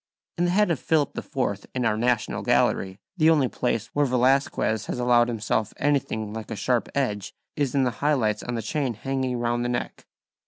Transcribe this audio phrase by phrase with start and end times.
[0.39, 4.87] In the head of Philip IV in our National Gallery the only place where Velazquez
[4.87, 8.63] has allowed himself anything like a sharp edge is in the high lights on the
[8.63, 10.07] chain hanging round the neck.